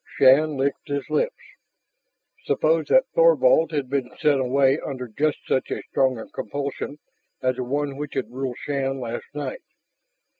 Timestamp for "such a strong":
5.47-6.27